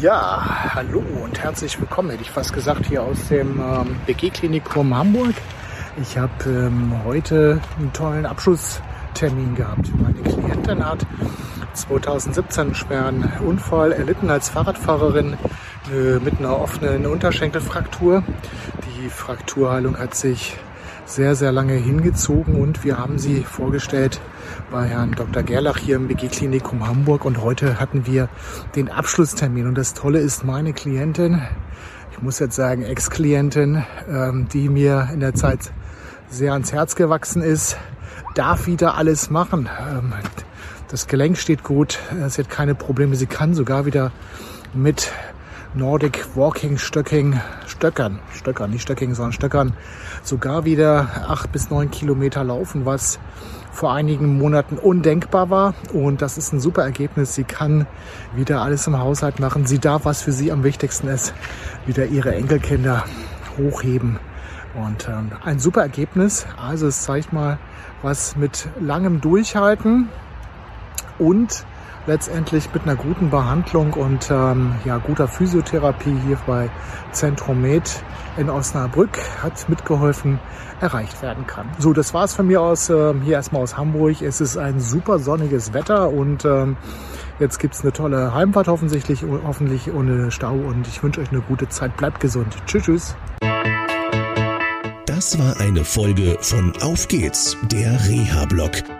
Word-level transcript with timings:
Ja, 0.00 0.72
hallo 0.74 1.02
und 1.22 1.38
herzlich 1.42 1.78
willkommen, 1.78 2.08
hätte 2.08 2.22
ich 2.22 2.30
fast 2.30 2.54
gesagt, 2.54 2.86
hier 2.86 3.02
aus 3.02 3.28
dem 3.28 3.60
ähm, 3.60 3.96
BG-Klinikum 4.06 4.96
Hamburg. 4.96 5.34
Ich 6.00 6.16
habe 6.16 6.32
ähm, 6.46 6.94
heute 7.04 7.60
einen 7.78 7.92
tollen 7.92 8.24
Abschlusstermin 8.24 9.54
gehabt. 9.56 9.90
Meine 10.00 10.22
Klientin 10.22 10.82
hat 10.86 11.04
2017 11.74 12.62
einen 12.62 12.74
schweren 12.74 13.30
Unfall 13.46 13.92
erlitten 13.92 14.30
als 14.30 14.48
Fahrradfahrerin 14.48 15.34
äh, 15.92 16.18
mit 16.18 16.38
einer 16.38 16.58
offenen 16.58 17.04
Unterschenkelfraktur. 17.04 18.22
Die 18.86 19.10
Frakturheilung 19.10 19.98
hat 19.98 20.14
sich 20.14 20.56
sehr, 21.10 21.34
sehr 21.34 21.50
lange 21.50 21.74
hingezogen 21.74 22.54
und 22.54 22.84
wir 22.84 22.96
haben 22.96 23.18
sie 23.18 23.42
vorgestellt 23.42 24.20
bei 24.70 24.86
Herrn 24.86 25.10
Dr. 25.10 25.42
Gerlach 25.42 25.76
hier 25.76 25.96
im 25.96 26.06
BG-Klinikum 26.06 26.86
Hamburg 26.86 27.24
und 27.24 27.42
heute 27.42 27.80
hatten 27.80 28.06
wir 28.06 28.28
den 28.76 28.88
Abschlusstermin 28.88 29.66
und 29.66 29.74
das 29.76 29.92
Tolle 29.92 30.20
ist, 30.20 30.44
meine 30.44 30.72
Klientin, 30.72 31.42
ich 32.12 32.22
muss 32.22 32.38
jetzt 32.38 32.54
sagen 32.54 32.82
Ex-Klientin, 32.82 33.84
ähm, 34.08 34.46
die 34.52 34.68
mir 34.68 35.08
in 35.12 35.18
der 35.18 35.34
Zeit 35.34 35.72
sehr 36.28 36.52
ans 36.52 36.72
Herz 36.72 36.94
gewachsen 36.94 37.42
ist, 37.42 37.76
darf 38.36 38.68
wieder 38.68 38.94
alles 38.94 39.30
machen. 39.30 39.68
Ähm, 39.90 40.12
das 40.88 41.08
Gelenk 41.08 41.38
steht 41.38 41.64
gut, 41.64 41.98
sie 42.28 42.42
hat 42.42 42.50
keine 42.50 42.76
Probleme, 42.76 43.16
sie 43.16 43.26
kann 43.26 43.54
sogar 43.54 43.84
wieder 43.84 44.12
mit 44.74 45.10
Nordic 45.74 46.26
Walking 46.34 46.78
Stöcking, 46.78 47.40
Stöckern, 47.66 48.18
Stöckern, 48.32 48.70
nicht 48.70 48.82
Stöcking, 48.82 49.14
sondern 49.14 49.32
Stöckern, 49.32 49.72
sogar 50.22 50.64
wieder 50.64 51.08
acht 51.28 51.52
bis 51.52 51.70
neun 51.70 51.90
Kilometer 51.92 52.42
laufen, 52.42 52.86
was 52.86 53.20
vor 53.70 53.92
einigen 53.92 54.36
Monaten 54.36 54.78
undenkbar 54.78 55.48
war. 55.48 55.74
Und 55.92 56.22
das 56.22 56.38
ist 56.38 56.52
ein 56.52 56.60
super 56.60 56.82
Ergebnis. 56.82 57.36
Sie 57.36 57.44
kann 57.44 57.86
wieder 58.34 58.62
alles 58.62 58.88
im 58.88 58.98
Haushalt 58.98 59.38
machen. 59.38 59.64
Sie 59.64 59.78
darf, 59.78 60.04
was 60.04 60.22
für 60.22 60.32
sie 60.32 60.50
am 60.50 60.64
wichtigsten 60.64 61.06
ist, 61.06 61.34
wieder 61.86 62.06
ihre 62.06 62.34
Enkelkinder 62.34 63.04
hochheben. 63.56 64.18
Und 64.74 65.08
ähm, 65.08 65.30
ein 65.44 65.60
super 65.60 65.82
Ergebnis. 65.82 66.46
Also 66.60 66.88
es 66.88 67.02
zeigt 67.02 67.32
mal 67.32 67.58
was 68.02 68.34
mit 68.34 68.68
langem 68.80 69.20
Durchhalten 69.20 70.08
und 71.18 71.64
letztendlich 72.06 72.72
mit 72.72 72.84
einer 72.84 72.96
guten 72.96 73.30
Behandlung 73.30 73.92
und 73.92 74.30
ähm, 74.30 74.74
ja, 74.84 74.98
guter 74.98 75.28
Physiotherapie 75.28 76.16
hier 76.26 76.38
bei 76.46 76.70
Zentrum 77.12 77.60
Med 77.62 78.02
in 78.36 78.48
Osnabrück 78.48 79.18
hat 79.42 79.68
mitgeholfen, 79.68 80.38
erreicht 80.80 81.20
werden 81.22 81.46
kann. 81.46 81.68
So, 81.78 81.92
das 81.92 82.14
war's 82.14 82.34
von 82.34 82.46
mir 82.46 82.60
aus 82.60 82.88
ähm, 82.90 83.22
hier 83.22 83.34
erstmal 83.34 83.62
aus 83.62 83.76
Hamburg. 83.76 84.22
Es 84.22 84.40
ist 84.40 84.56
ein 84.56 84.80
super 84.80 85.18
sonniges 85.18 85.72
Wetter 85.72 86.10
und 86.10 86.44
ähm, 86.44 86.76
jetzt 87.38 87.58
gibt's 87.58 87.82
eine 87.82 87.92
tolle 87.92 88.34
Heimfahrt 88.34 88.68
hoffentlich, 88.68 89.24
hoffentlich 89.44 89.92
ohne 89.92 90.30
Stau 90.30 90.54
und 90.54 90.86
ich 90.88 91.02
wünsche 91.02 91.20
euch 91.20 91.30
eine 91.30 91.40
gute 91.40 91.68
Zeit. 91.68 91.96
Bleibt 91.96 92.20
gesund. 92.20 92.56
Tschüss, 92.66 92.84
tschüss. 92.84 93.16
Das 95.06 95.38
war 95.38 95.60
eine 95.60 95.84
Folge 95.84 96.38
von 96.40 96.72
Auf 96.80 97.08
geht's, 97.08 97.56
der 97.70 97.92
Reha-Blog 98.08 98.99